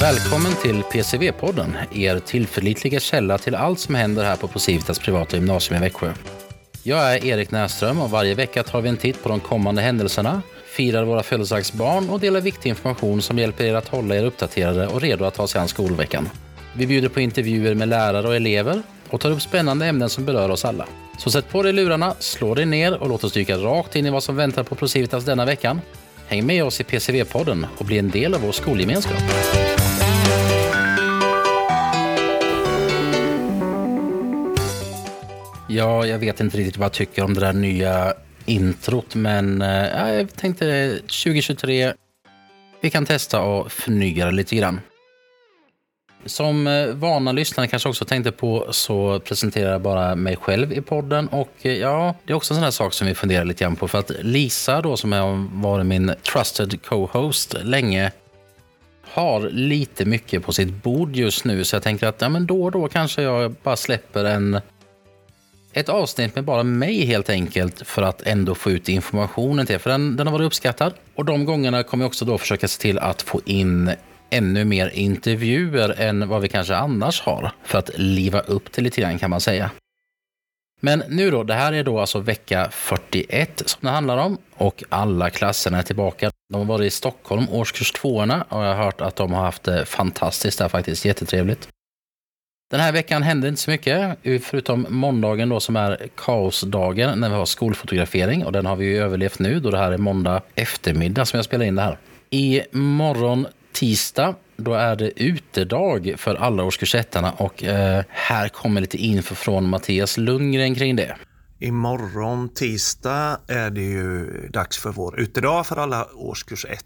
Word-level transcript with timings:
Välkommen 0.00 0.52
till 0.62 0.82
PCV-podden, 0.82 1.76
er 1.94 2.18
tillförlitliga 2.18 3.00
källa 3.00 3.38
till 3.38 3.54
allt 3.54 3.80
som 3.80 3.94
händer 3.94 4.24
här 4.24 4.36
på 4.36 4.48
Procivitas 4.48 4.98
privata 4.98 5.36
gymnasium 5.36 5.76
i 5.76 5.80
Växjö. 5.80 6.12
Jag 6.82 7.14
är 7.14 7.24
Erik 7.24 7.50
Näström 7.50 8.00
och 8.00 8.10
varje 8.10 8.34
vecka 8.34 8.62
tar 8.62 8.80
vi 8.80 8.88
en 8.88 8.96
titt 8.96 9.22
på 9.22 9.28
de 9.28 9.40
kommande 9.40 9.82
händelserna, 9.82 10.42
firar 10.66 11.04
våra 11.04 11.22
födelsedagsbarn 11.22 12.10
och 12.10 12.20
delar 12.20 12.40
viktig 12.40 12.70
information 12.70 13.22
som 13.22 13.38
hjälper 13.38 13.64
er 13.64 13.74
att 13.74 13.88
hålla 13.88 14.16
er 14.16 14.24
uppdaterade 14.24 14.86
och 14.86 15.00
redo 15.00 15.24
att 15.24 15.34
ta 15.34 15.46
sig 15.46 15.60
an 15.60 15.68
skolveckan. 15.68 16.28
Vi 16.72 16.86
bjuder 16.86 17.08
på 17.08 17.20
intervjuer 17.20 17.74
med 17.74 17.88
lärare 17.88 18.28
och 18.28 18.36
elever 18.36 18.82
och 19.10 19.20
tar 19.20 19.30
upp 19.30 19.42
spännande 19.42 19.86
ämnen 19.86 20.08
som 20.08 20.24
berör 20.24 20.50
oss 20.50 20.64
alla. 20.64 20.86
Så 21.18 21.30
sätt 21.30 21.48
på 21.48 21.62
dig 21.62 21.72
lurarna, 21.72 22.14
slå 22.18 22.54
dig 22.54 22.66
ner 22.66 22.94
och 23.02 23.08
låt 23.08 23.24
oss 23.24 23.32
dyka 23.32 23.56
rakt 23.56 23.96
in 23.96 24.06
i 24.06 24.10
vad 24.10 24.22
som 24.22 24.36
väntar 24.36 24.62
på 24.62 24.74
Procivitas 24.74 25.24
denna 25.24 25.44
veckan. 25.44 25.80
Häng 26.26 26.46
med 26.46 26.64
oss 26.64 26.80
i 26.80 26.84
PCV-podden 26.84 27.66
och 27.78 27.84
bli 27.84 27.98
en 27.98 28.10
del 28.10 28.34
av 28.34 28.40
vår 28.40 28.52
skolgemenskap. 28.52 29.22
Ja, 35.68 36.06
jag 36.06 36.18
vet 36.18 36.40
inte 36.40 36.56
riktigt 36.56 36.76
vad 36.76 36.84
jag 36.84 36.92
tycker 36.92 37.24
om 37.24 37.34
det 37.34 37.40
där 37.40 37.52
nya 37.52 38.14
introt, 38.44 39.14
men 39.14 39.62
äh, 39.62 40.14
jag 40.14 40.36
tänkte 40.36 40.96
2023, 40.98 41.92
vi 42.80 42.90
kan 42.90 43.06
testa 43.06 43.40
och 43.40 43.72
förnya 43.72 44.26
det 44.26 44.32
lite 44.32 44.56
grann. 44.56 44.80
Som 46.26 46.66
eh, 46.66 46.86
vana 46.86 47.32
lyssnare 47.32 47.66
kanske 47.66 47.88
också 47.88 48.04
tänkte 48.04 48.32
på 48.32 48.68
så 48.70 49.20
presenterar 49.20 49.72
jag 49.72 49.80
bara 49.80 50.14
mig 50.14 50.36
själv 50.36 50.72
i 50.72 50.80
podden 50.80 51.28
och 51.28 51.52
eh, 51.62 51.72
ja, 51.72 52.14
det 52.24 52.32
är 52.32 52.36
också 52.36 52.54
en 52.54 52.56
sån 52.56 52.64
här 52.64 52.70
sak 52.70 52.92
som 52.92 53.06
vi 53.06 53.14
funderar 53.14 53.44
lite 53.44 53.64
grann 53.64 53.76
på 53.76 53.88
för 53.88 53.98
att 53.98 54.10
Lisa 54.20 54.80
då 54.80 54.96
som 54.96 55.12
har 55.12 55.60
varit 55.62 55.86
min 55.86 56.14
trusted 56.32 56.82
co-host 56.84 57.54
länge 57.62 58.12
har 59.02 59.40
lite 59.40 60.04
mycket 60.04 60.44
på 60.44 60.52
sitt 60.52 60.82
bord 60.82 61.16
just 61.16 61.44
nu 61.44 61.64
så 61.64 61.76
jag 61.76 61.82
tänker 61.82 62.06
att 62.06 62.20
ja, 62.20 62.28
men 62.28 62.46
då 62.46 62.64
och 62.64 62.72
då 62.72 62.88
kanske 62.88 63.22
jag 63.22 63.54
bara 63.62 63.76
släpper 63.76 64.24
en 64.24 64.60
ett 65.76 65.88
avsnitt 65.88 66.34
med 66.34 66.44
bara 66.44 66.62
mig 66.62 67.04
helt 67.06 67.30
enkelt 67.30 67.86
för 67.86 68.02
att 68.02 68.22
ändå 68.22 68.54
få 68.54 68.70
ut 68.70 68.88
informationen 68.88 69.66
till 69.66 69.78
För 69.78 69.90
den, 69.90 70.16
den 70.16 70.26
har 70.26 70.32
varit 70.32 70.46
uppskattad. 70.46 70.94
Och 71.14 71.24
de 71.24 71.44
gångerna 71.44 71.82
kommer 71.82 72.04
jag 72.04 72.08
också 72.08 72.24
då 72.24 72.38
försöka 72.38 72.68
se 72.68 72.82
till 72.82 72.98
att 72.98 73.22
få 73.22 73.40
in 73.44 73.90
ännu 74.30 74.64
mer 74.64 74.90
intervjuer 74.94 76.00
än 76.00 76.28
vad 76.28 76.42
vi 76.42 76.48
kanske 76.48 76.76
annars 76.76 77.20
har. 77.20 77.50
För 77.64 77.78
att 77.78 77.90
liva 77.94 78.40
upp 78.40 78.72
det 78.72 78.82
lite 78.82 79.00
grann 79.00 79.18
kan 79.18 79.30
man 79.30 79.40
säga. 79.40 79.70
Men 80.80 81.02
nu 81.08 81.30
då, 81.30 81.42
det 81.42 81.54
här 81.54 81.72
är 81.72 81.84
då 81.84 82.00
alltså 82.00 82.18
vecka 82.18 82.68
41 82.70 83.62
som 83.66 83.78
det 83.82 83.90
handlar 83.90 84.16
om 84.16 84.38
och 84.54 84.84
alla 84.88 85.30
klasserna 85.30 85.78
är 85.78 85.82
tillbaka. 85.82 86.30
De 86.52 86.58
har 86.58 86.64
varit 86.64 86.86
i 86.86 86.90
Stockholm, 86.90 87.48
årskurs 87.50 87.92
2 87.92 88.16
och 88.16 88.26
jag 88.26 88.74
har 88.74 88.84
hört 88.84 89.00
att 89.00 89.16
de 89.16 89.32
har 89.32 89.42
haft 89.42 89.62
det 89.62 89.84
fantastiskt 89.84 90.58
där 90.58 90.68
faktiskt, 90.68 91.04
jättetrevligt. 91.04 91.68
Den 92.70 92.80
här 92.80 92.92
veckan 92.92 93.22
hände 93.22 93.48
inte 93.48 93.60
så 93.60 93.70
mycket, 93.70 94.18
förutom 94.42 94.86
måndagen 94.90 95.48
då 95.48 95.60
som 95.60 95.76
är 95.76 96.08
kaosdagen 96.16 97.20
när 97.20 97.28
vi 97.28 97.34
har 97.34 97.44
skolfotografering 97.44 98.44
och 98.44 98.52
den 98.52 98.66
har 98.66 98.76
vi 98.76 98.86
ju 98.86 98.98
överlevt 98.98 99.38
nu 99.38 99.60
då 99.60 99.70
det 99.70 99.78
här 99.78 99.92
är 99.92 99.98
måndag 99.98 100.42
eftermiddag 100.54 101.24
som 101.24 101.38
jag 101.38 101.44
spelar 101.44 101.64
in 101.64 101.74
det 101.74 101.82
här. 101.82 101.98
I 102.30 102.62
morgon 102.72 103.46
tisdag 103.72 104.34
då 104.56 104.74
är 104.74 104.96
det 104.96 105.22
utedag 105.22 106.14
för 106.16 106.34
alla 106.34 106.64
årskurs 106.64 106.94
och 107.36 107.64
eh, 107.64 108.04
här 108.08 108.48
kommer 108.48 108.80
lite 108.80 108.96
info 108.96 109.34
från 109.34 109.68
Mattias 109.68 110.16
Lundgren 110.16 110.74
kring 110.74 110.96
det. 110.96 111.16
Imorgon 111.58 112.48
tisdag 112.48 113.40
är 113.48 113.70
det 113.70 113.82
ju 113.82 114.26
dags 114.48 114.78
för 114.78 114.90
vår 114.90 115.20
utedag 115.20 115.66
för 115.66 115.76
alla 115.76 116.08
årskurs 116.14 116.66
1. 116.68 116.84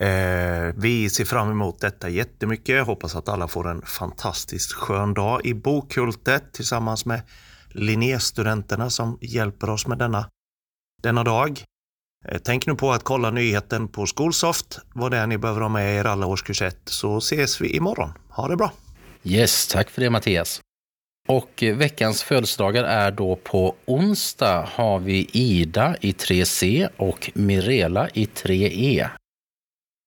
Eh, 0.00 0.74
vi 0.76 1.10
ser 1.10 1.24
fram 1.24 1.50
emot 1.50 1.80
detta 1.80 2.08
jättemycket. 2.08 2.86
Hoppas 2.86 3.16
att 3.16 3.28
alla 3.28 3.48
får 3.48 3.68
en 3.68 3.82
fantastiskt 3.82 4.72
skön 4.72 5.14
dag 5.14 5.46
i 5.46 5.54
Bokhultet 5.54 6.52
tillsammans 6.52 7.06
med 7.06 7.20
Linnéstudenterna 7.68 8.90
som 8.90 9.18
hjälper 9.20 9.70
oss 9.70 9.86
med 9.86 9.98
denna, 9.98 10.28
denna 11.02 11.24
dag. 11.24 11.64
Eh, 12.28 12.38
tänk 12.44 12.66
nu 12.66 12.74
på 12.74 12.92
att 12.92 13.04
kolla 13.04 13.30
nyheten 13.30 13.88
på 13.88 14.06
Skolsoft, 14.06 14.78
vad 14.94 15.10
det 15.10 15.16
är 15.16 15.26
ni 15.26 15.38
behöver 15.38 15.60
ha 15.60 15.68
med 15.68 15.96
er 15.96 16.04
alla 16.04 16.26
årskurs 16.26 16.62
1, 16.62 16.78
så 16.84 17.16
ses 17.18 17.60
vi 17.60 17.76
imorgon. 17.76 18.12
Ha 18.28 18.48
det 18.48 18.56
bra! 18.56 18.72
Yes, 19.22 19.66
tack 19.66 19.90
för 19.90 20.00
det 20.00 20.10
Mattias. 20.10 20.60
Och 21.28 21.62
eh, 21.62 21.76
veckans 21.76 22.22
födelsedagar 22.22 22.84
är 22.84 23.10
då 23.10 23.36
på 23.36 23.74
onsdag 23.84 24.68
har 24.72 24.98
vi 24.98 25.28
Ida 25.32 25.96
i 26.00 26.12
3C 26.12 26.88
och 26.96 27.30
Mirela 27.34 28.08
i 28.08 28.24
3E. 28.24 29.08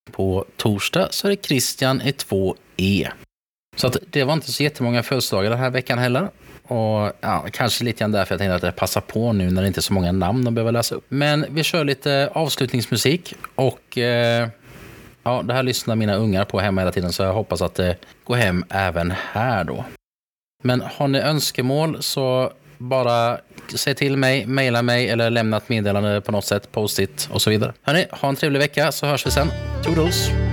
På 0.09 0.46
torsdag 0.58 1.08
så 1.12 1.28
är 1.28 1.30
det 1.30 1.46
Christian 1.46 2.02
i 2.02 2.12
2E. 2.12 3.08
Så 3.75 3.88
att 3.88 3.97
det 4.09 4.24
var 4.24 4.34
inte 4.34 4.52
så 4.52 4.64
jättemånga 4.64 5.03
födelsedagar 5.03 5.50
den 5.50 5.59
här 5.59 5.70
veckan 5.70 6.00
heller. 6.00 6.30
Och 6.64 7.12
ja, 7.22 7.46
kanske 7.52 7.84
lite 7.84 8.00
grann 8.00 8.12
därför 8.12 8.34
jag 8.34 8.40
tänkte 8.40 8.56
att 8.56 8.64
jag 8.64 8.75
passar 8.75 9.02
på 9.02 9.34
nu 9.34 9.52
när 9.52 9.62
det 9.62 9.68
inte 9.68 9.80
är 9.80 9.81
så 9.81 9.94
många 9.94 10.12
namn 10.12 10.44
de 10.44 10.56
behöver 10.56 10.72
läsa 10.72 10.96
upp. 10.96 11.06
Men 11.09 11.46
vi 11.50 11.64
kör 11.64 11.84
lite 11.84 12.30
avslutningsmusik 12.34 13.34
och 13.56 13.97
eh, 13.97 14.47
ja, 15.24 15.42
det 15.42 15.53
här 15.53 15.64
lyssnar 15.64 15.96
mina 15.96 16.16
ungar 16.16 16.46
på 16.46 16.59
hemma 16.59 16.81
hela 16.81 16.91
tiden 16.91 17.14
så 17.14 17.24
jag 17.24 17.34
hoppas 17.34 17.62
att 17.62 17.76
det 17.76 17.96
går 18.24 18.36
hem 18.36 18.66
även 18.70 19.14
här 19.31 19.64
då. 19.64 19.86
Men 20.64 20.81
har 20.81 21.08
ni 21.08 21.20
önskemål 21.20 22.03
så 22.03 22.53
bara 22.78 23.38
säg 23.76 23.96
till 23.96 24.18
mig, 24.18 24.46
mejla 24.46 24.81
mig 24.81 25.09
eller 25.09 25.30
lämna 25.30 25.58
ett 25.58 25.70
meddelande 25.70 26.22
på 26.22 26.31
något 26.31 26.46
sätt, 26.46 26.72
post-it 26.72 27.30
och 27.31 27.41
så 27.41 27.50
vidare. 27.50 27.74
Hörni, 27.81 28.06
ha 28.12 28.30
en 28.30 28.36
trevlig 28.36 28.59
vecka 28.59 28.91
så 28.91 29.06
hörs 29.06 29.28
vi 29.28 29.31
sen. 29.31 29.47
Toodles! 29.81 30.48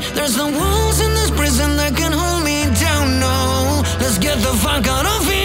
There's 0.00 0.36
no 0.36 0.46
walls 0.50 1.00
in 1.00 1.12
this 1.14 1.30
prison 1.30 1.76
that 1.76 1.94
can 1.94 2.12
hold 2.12 2.44
me 2.44 2.64
down. 2.80 3.20
No, 3.20 3.82
let's 4.00 4.18
get 4.18 4.38
the 4.38 4.54
fuck 4.64 4.86
out 4.86 5.04
of 5.04 5.30
here. 5.30 5.41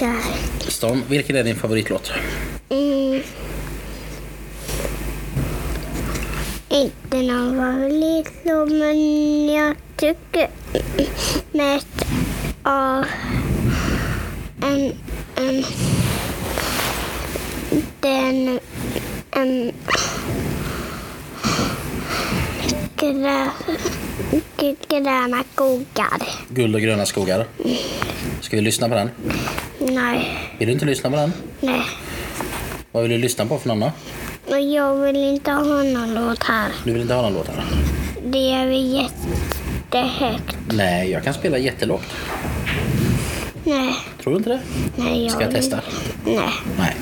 Här. 0.00 0.22
Storm, 0.68 1.02
vilken 1.08 1.36
är 1.36 1.44
din 1.44 1.56
favoritlåt? 1.56 2.12
Mm. 2.68 3.22
Inte 6.68 7.16
någon 7.16 7.56
favoritlåt, 7.56 8.68
men 8.68 9.48
jag 9.48 9.74
tycker 9.96 10.48
mest 11.52 11.86
av 12.62 13.04
en, 14.62 14.92
en, 15.36 15.64
den 18.00 18.60
en, 19.30 19.72
grö, 22.96 23.48
gröna 24.88 25.44
skogar. 25.52 26.22
Guld 26.48 26.74
och 26.74 26.80
gröna 26.80 27.06
skogar. 27.06 27.46
Ska 28.40 28.56
vi 28.56 28.62
lyssna 28.62 28.88
på 28.88 28.94
den? 28.94 29.10
Nej, 29.94 30.38
Vill 30.58 30.66
du 30.68 30.72
inte 30.72 30.84
lyssna 30.86 31.10
på 31.10 31.16
den? 31.16 31.32
nej. 31.60 31.80
Vad 32.92 33.02
vill 33.02 33.12
du 33.12 33.18
lyssna 33.18 33.46
på 33.46 33.58
för 33.58 33.68
någon 33.68 33.80
då? 33.80 33.92
Jag 34.58 34.94
vill 34.94 35.16
inte 35.16 35.50
ha 35.50 35.62
någon 35.82 36.14
låt 36.14 36.42
här. 36.42 36.68
Du 36.84 36.92
vill 36.92 37.02
inte 37.02 37.14
ha 37.14 37.22
någon 37.22 37.34
låt 37.34 37.48
här? 37.48 37.64
Det 38.26 38.52
är 38.52 38.66
väl 38.66 38.92
jättehögt. 38.92 40.56
Nej, 40.72 41.10
jag 41.10 41.24
kan 41.24 41.34
spela 41.34 41.58
jättelågt. 41.58 42.06
Nej, 43.64 43.94
Tror 44.22 44.32
du 44.32 44.36
inte 44.36 44.50
det? 44.50 44.60
nej. 44.96 45.22
Jag 45.22 45.32
Ska 45.32 45.40
jag 45.40 45.48
vill- 45.48 45.56
testa? 45.56 45.80
Nej. 46.26 46.38
Nej. 46.78 46.96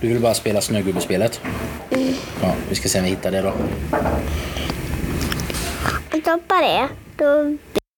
Du 0.00 0.08
vill 0.08 0.20
bara 0.20 0.34
spela 0.34 0.60
snögubbespelet? 0.60 1.40
Ja, 2.42 2.54
vi 2.68 2.74
ska 2.74 2.88
se 2.88 2.98
om 2.98 3.04
vi 3.04 3.10
hittar 3.10 3.30
det 3.30 3.42
då. 3.42 3.52
Stoppa 6.20 6.54
det. 6.54 6.88
Då 7.16 7.56